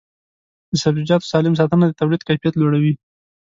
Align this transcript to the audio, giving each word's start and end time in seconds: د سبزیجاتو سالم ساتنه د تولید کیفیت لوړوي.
د 0.71 0.73
سبزیجاتو 0.83 1.29
سالم 1.31 1.53
ساتنه 1.59 1.85
د 1.87 1.93
تولید 1.99 2.21
کیفیت 2.27 2.53
لوړوي. 2.57 2.93